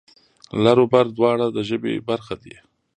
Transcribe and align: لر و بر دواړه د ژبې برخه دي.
لر 0.63 0.77
و 0.83 0.85
بر 0.91 1.05
دواړه 1.17 1.47
د 1.55 1.57
ژبې 1.69 1.93
برخه 2.09 2.35
دي. 2.43 2.55